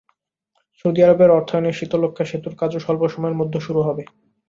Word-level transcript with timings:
Saudi 0.79 1.01
আরবের 1.03 1.29
অর্থায়নে 1.31 1.71
শীতলক্ষ্যা 1.73 2.25
সেতুর 2.25 2.53
কাজও 2.59 2.79
স্বল্প 2.79 3.01
সময়ের 3.07 3.39
মধ্যে 3.39 3.59
শুরু 3.65 3.81
হবে। 3.87 4.03